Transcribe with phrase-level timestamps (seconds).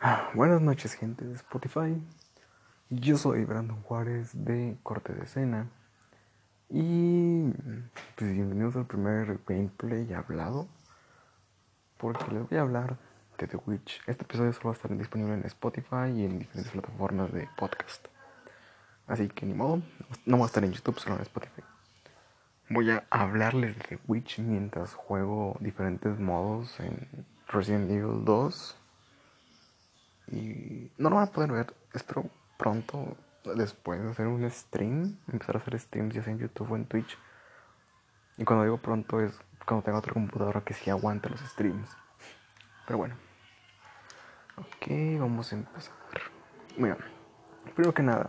[0.34, 2.02] Buenas noches, gente de Spotify.
[2.88, 5.68] Yo soy Brandon Juárez de Corte de Escena.
[6.70, 7.50] Y
[8.16, 10.68] pues bienvenidos al primer gameplay hablado.
[11.98, 12.96] Porque les voy a hablar
[13.36, 14.00] de The Witch.
[14.06, 18.08] Este episodio solo va a estar disponible en Spotify y en diferentes plataformas de podcast.
[19.06, 19.82] Así que ni modo,
[20.24, 21.62] no va a estar en YouTube, solo en Spotify.
[22.70, 27.06] Voy a hablarles de The Witch mientras juego diferentes modos en
[27.48, 28.79] Resident Evil 2
[30.30, 31.74] y no lo van a poder ver.
[31.92, 32.24] Espero
[32.56, 33.16] pronto,
[33.56, 36.86] después de hacer un stream, empezar a hacer streams ya sea en YouTube o en
[36.86, 37.18] Twitch.
[38.36, 41.88] Y cuando digo pronto es cuando tenga otra computadora que sí aguante los streams.
[42.86, 43.14] Pero bueno.
[44.56, 45.94] Ok, vamos a empezar.
[46.76, 46.96] Bueno,
[47.74, 48.28] primero que nada,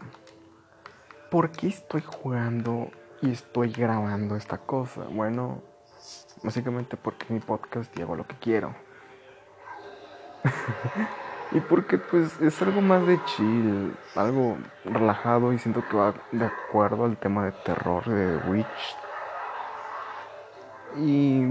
[1.30, 2.89] ¿por qué estoy jugando
[3.22, 5.03] y estoy grabando esta cosa?
[5.03, 5.61] Bueno,
[6.44, 8.73] básicamente porque mi podcast y hago lo que quiero.
[11.51, 16.45] Y porque pues es algo más de chill, algo relajado y siento que va de
[16.45, 18.97] acuerdo al tema de terror de The Witch.
[20.97, 21.43] Y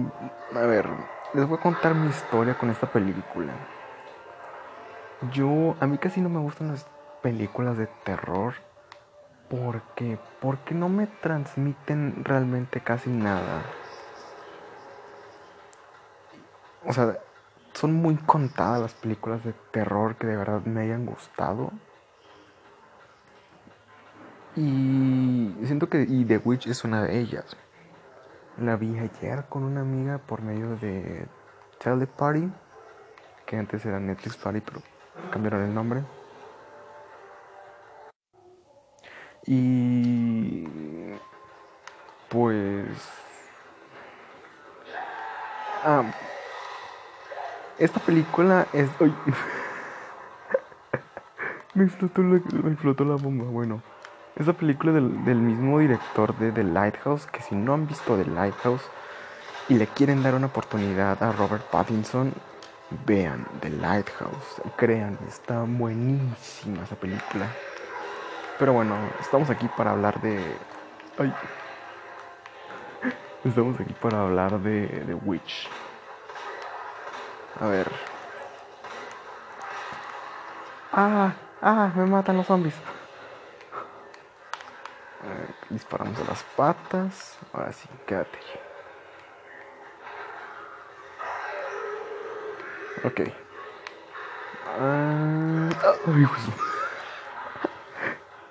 [0.57, 0.89] a ver,
[1.35, 3.53] les voy a contar mi historia con esta película.
[5.33, 6.87] Yo, a mí casi no me gustan las
[7.23, 8.55] películas de terror
[9.51, 13.63] porque porque no me transmiten realmente casi nada.
[16.87, 17.19] O sea,
[17.81, 21.73] son muy contadas las películas de terror que de verdad me hayan gustado.
[24.55, 27.57] Y siento que y The Witch es una de ellas.
[28.59, 31.27] La vi ayer con una amiga por medio de
[31.83, 32.53] Teleparty,
[33.47, 34.83] que antes era Netflix Party, pero
[35.31, 36.03] cambiaron el nombre.
[39.47, 40.67] Y
[42.29, 42.87] pues
[45.83, 46.05] ah,
[47.81, 48.89] esta película es.
[51.75, 53.45] me, explotó la, me explotó la bomba.
[53.45, 53.83] Bueno,
[54.37, 57.27] esta película del, del mismo director de The Lighthouse.
[57.27, 58.83] Que si no han visto The Lighthouse
[59.69, 62.33] y le quieren dar una oportunidad a Robert Pattinson,
[63.07, 64.61] vean The Lighthouse.
[64.77, 67.47] Crean, está buenísima esa película.
[68.59, 70.39] Pero bueno, estamos aquí para hablar de.
[71.19, 71.33] Ay.
[73.45, 75.67] Estamos aquí para hablar de The Witch.
[77.61, 77.93] A ver.
[80.93, 82.75] Ah, ah, me matan los zombies.
[85.69, 87.39] Disparamos a las patas.
[87.53, 88.39] Ahora sí, quédate.
[93.05, 93.21] Ok.
[94.79, 95.69] Ah,
[96.07, 96.27] ay,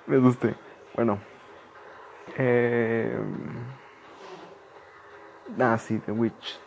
[0.06, 0.54] me asusté.
[0.94, 1.18] Bueno.
[2.38, 3.20] Eh,
[5.60, 6.60] ah, sí, The Witch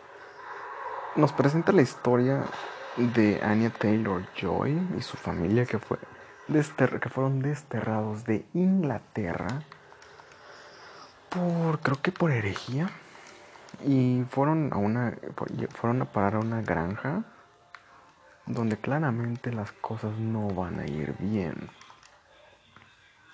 [1.16, 2.44] nos presenta la historia
[2.96, 5.98] de Anya Taylor Joy y su familia que, fue
[6.48, 9.62] que fueron desterrados de Inglaterra
[11.28, 12.90] por creo que por herejía
[13.84, 15.16] y fueron a una
[15.70, 17.24] fueron a parar a una granja
[18.46, 21.70] donde claramente las cosas no van a ir bien.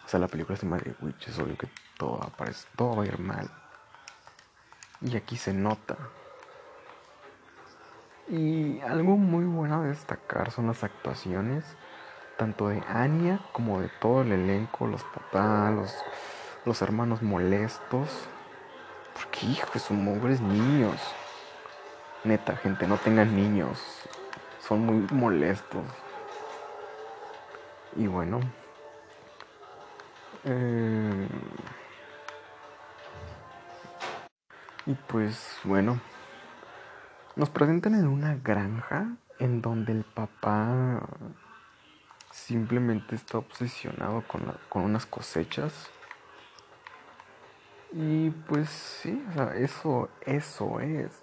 [0.04, 3.02] O sea, la película se llama The Witch, es obvio que todo, aparece, todo va
[3.02, 3.50] a ir mal.
[5.00, 5.96] Y aquí se nota.
[8.30, 11.64] Y algo muy bueno a destacar son las actuaciones,
[12.38, 15.96] tanto de Anya como de todo el elenco, los papás, los,
[16.64, 18.28] los hermanos molestos.
[19.14, 20.96] Porque, hijo, son pobres niños.
[22.22, 23.82] Neta, gente, no tengan niños.
[24.60, 25.82] Son muy molestos.
[27.96, 28.38] Y bueno.
[30.44, 31.28] Eh,
[34.86, 35.98] y pues bueno.
[37.36, 41.00] Nos presentan en una granja en donde el papá
[42.30, 45.90] simplemente está obsesionado con, con unas cosechas.
[47.92, 51.22] Y pues sí, o sea, eso, eso es.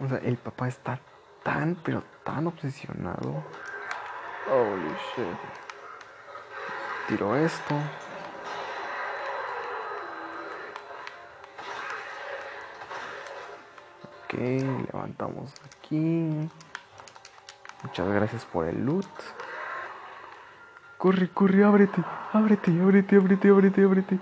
[0.00, 1.00] O sea, el papá está
[1.42, 3.44] tan, pero tan obsesionado.
[4.50, 5.38] Holy shit.
[7.08, 7.74] Tiro esto.
[14.38, 16.48] Levantamos aquí.
[17.82, 19.06] Muchas gracias por el loot.
[20.98, 22.02] Corre, corre, ábrete,
[22.32, 24.18] ábrete, ábrete, ábrete, ábrete, ábrete.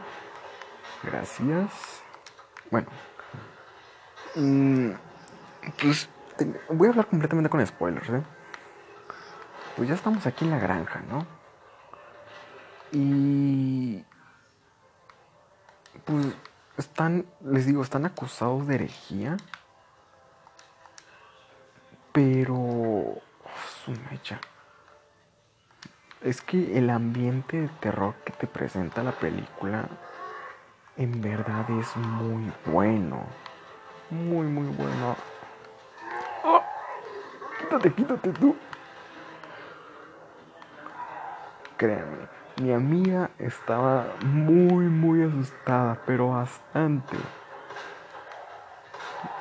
[1.03, 2.03] Gracias.
[2.71, 2.89] Bueno.
[4.35, 4.91] Mm,
[5.81, 6.09] pues
[6.71, 8.23] voy a hablar completamente con spoilers, ¿eh?
[9.77, 11.27] Pues ya estamos aquí en la granja, ¿no?
[12.93, 14.05] Y...
[16.05, 16.27] Pues
[16.77, 19.37] están, les digo, están acusados de herejía.
[22.13, 23.21] Pero.
[23.85, 24.41] Su mecha.
[26.23, 29.89] Es que el ambiente de terror que te presenta la película
[30.97, 33.25] en verdad es muy bueno.
[34.11, 35.17] Muy, muy bueno.
[36.45, 36.63] ¡Oh!
[37.59, 38.57] Quítate, quítate tú.
[41.77, 42.29] Créanme,
[42.61, 47.17] mi amiga estaba muy, muy asustada, pero bastante.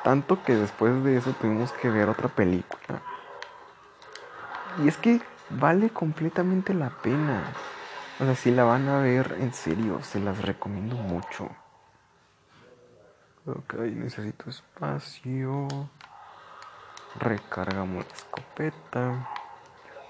[0.04, 3.00] Tanto que después de eso tuvimos que ver otra película.
[4.82, 5.20] Y es que
[5.50, 7.44] vale completamente la pena.
[8.20, 11.48] O sea, si la van a ver en serio, se las recomiendo mucho.
[13.46, 15.66] Ok, necesito espacio.
[17.18, 19.28] Recargamos la escopeta.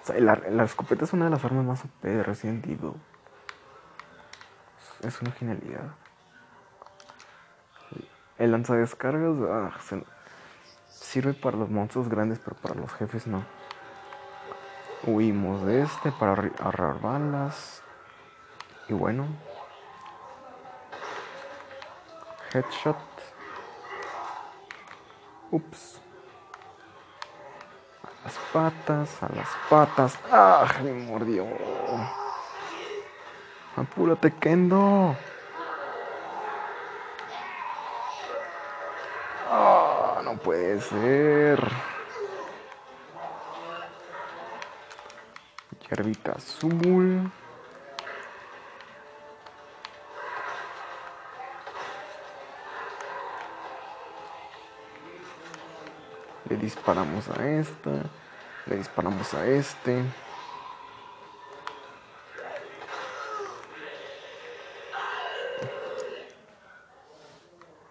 [0.03, 2.95] O sea, la, escopeta es una de las armas más OP de Resident Evil.
[5.03, 5.95] Es una genialidad.
[8.43, 9.71] El lanzadescargas ah,
[10.89, 13.45] sirve para los monstruos grandes, pero para los jefes no.
[15.07, 17.85] Huimos de este para ahorrar balas.
[18.89, 19.29] Y bueno.
[22.53, 22.97] Headshot.
[25.53, 26.01] Ups.
[28.03, 30.19] A las patas, a las patas.
[30.33, 30.67] ¡Ah!
[30.83, 31.47] Me mordió.
[33.77, 35.15] Apúrate, Kendo.
[40.33, 41.61] No puede ser.
[45.81, 47.31] Hierbita azul.
[56.49, 57.91] Le disparamos a esta.
[58.67, 60.03] Le disparamos a este.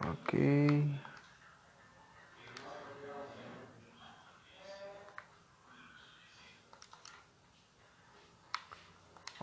[0.09, 0.33] Ok.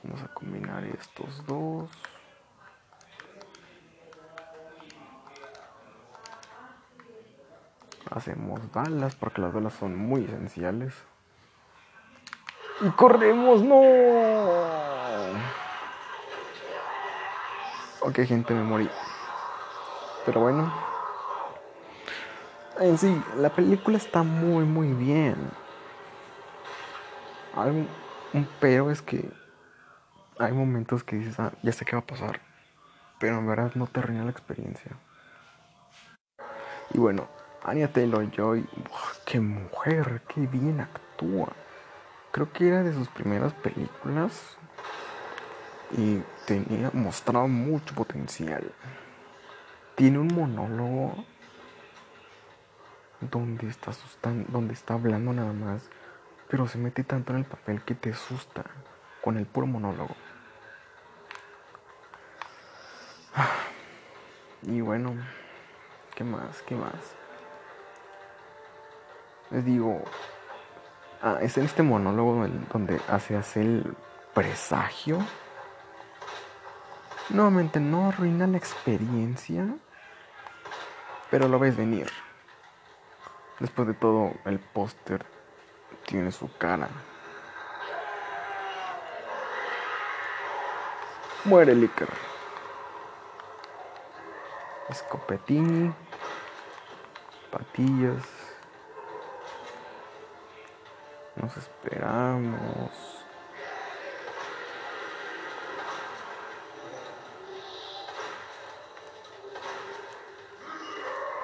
[0.02, 0.22] Vamos
[0.84, 1.90] estos dos.
[8.10, 10.94] Hacemos balas porque las balas son muy esenciales.
[12.80, 13.82] Y corremos, no.
[18.00, 18.88] Ok, gente, me morí.
[20.25, 20.72] Pero bueno.
[22.80, 25.36] En sí, la película está muy, muy bien.
[27.56, 27.86] Algo,
[28.32, 29.28] un pero es que
[30.38, 32.40] hay momentos que dices, ah, ya sé qué va a pasar,
[33.19, 34.93] pero en verdad no te arruina la experiencia.
[36.94, 37.29] Y bueno,
[37.64, 38.67] Anya Taylor Joy,
[39.26, 41.49] qué mujer, qué bien actúa.
[42.31, 44.56] Creo que era de sus primeras películas
[45.96, 48.73] y tenía mostrado mucho potencial.
[49.96, 51.25] Tiene un monólogo
[53.20, 55.90] donde está asustando, donde está hablando nada más,
[56.49, 58.64] pero se mete tanto en el papel que te asusta
[59.28, 60.16] con el puro monólogo.
[64.62, 65.14] Y bueno,
[66.14, 66.62] ¿qué más?
[66.62, 66.94] ¿Qué más?
[69.50, 70.02] Les digo,
[71.20, 73.94] ah, es en este monólogo donde hace, el
[74.32, 75.19] presagio.
[77.28, 79.76] Nuevamente no arruina la experiencia,
[81.30, 82.10] pero lo ves venir.
[83.60, 85.26] Después de todo, el póster
[86.06, 86.88] tiene su cara.
[91.45, 92.09] Muere Licker.
[94.88, 95.95] Escopetini.
[97.50, 98.25] Patillas.
[101.37, 102.90] Nos esperamos.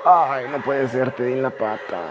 [0.04, 2.02] Ay, no puede ser, te di la pata.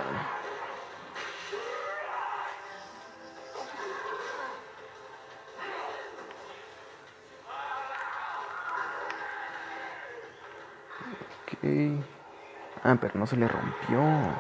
[12.84, 14.36] Ah, pero no se le rompió.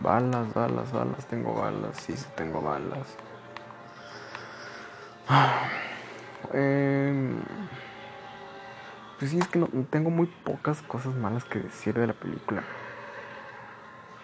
[0.06, 3.16] Balas, balas, balas, tengo balas, sí, tengo balas.
[6.52, 7.40] Em,
[9.18, 12.62] pues sí, es que no, tengo muy pocas cosas malas que decir de la película.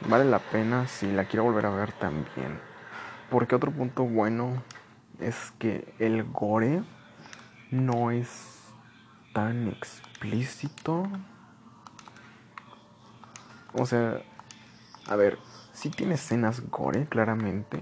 [0.07, 2.61] Vale la pena si la quiero volver a ver también.
[3.29, 4.62] Porque otro punto bueno
[5.19, 6.85] es que el gore
[7.73, 8.69] no es
[9.33, 11.09] tan explícito.
[13.73, 14.23] O sea,
[15.09, 15.39] a ver,
[15.73, 17.79] sí tiene escenas gore, claramente.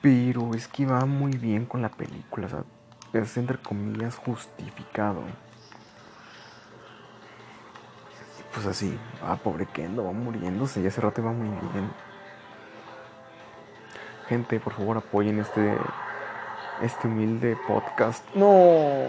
[0.00, 2.64] Pero es que va muy bien con la película, o sea,
[3.12, 5.22] es entre comillas justificado.
[8.54, 11.90] Pues así, ah, pobre Kendo, va muriéndose, ya hace rato va muy bien.
[14.28, 15.76] Gente, por favor, apoyen este
[16.82, 18.24] este humilde podcast.
[18.34, 19.06] No.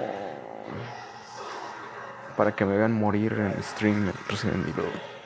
[2.36, 5.19] Para que me vean morir en stream Resident Evil.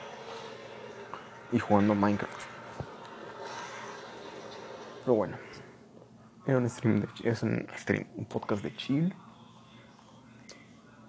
[1.52, 2.48] Y jugando Minecraft.
[5.04, 5.36] Pero bueno.
[6.46, 9.14] Era un stream es un stream, un podcast de chill.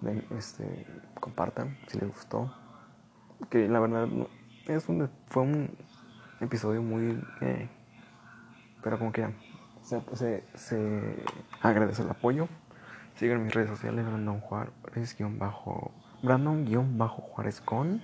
[0.01, 0.85] Ven, este,
[1.19, 2.53] compartan si les gustó.
[3.49, 4.07] Que la verdad
[4.67, 5.77] es un, fue un
[6.39, 7.21] episodio muy...
[7.41, 7.69] Eh,
[8.81, 9.27] pero como que
[9.81, 11.23] se, se,
[11.61, 12.47] agradece el apoyo.
[13.15, 14.73] Sigan mis redes sociales, Brandon Juárez,
[15.37, 16.65] bajo, Brandon
[17.07, 18.01] Juárez con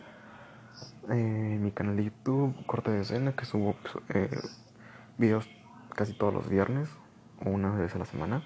[1.10, 3.76] eh, mi canal de YouTube, Corte de Escena, que subo
[4.10, 4.30] eh,
[5.18, 5.50] videos
[5.96, 6.90] casi todos los viernes
[7.44, 8.44] o una vez a la semana.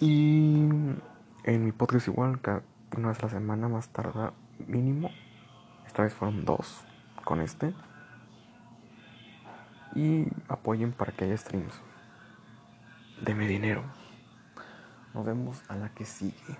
[0.00, 0.68] Y
[1.44, 2.40] en mi podcast igual,
[2.96, 4.32] una vez a la semana más tarda
[4.66, 5.10] mínimo.
[5.86, 6.82] Esta vez fueron dos
[7.24, 7.74] con este
[9.94, 11.74] y apoyen para que haya streams.
[13.24, 13.82] Deme dinero.
[15.14, 16.56] Nos vemos a la que sigue.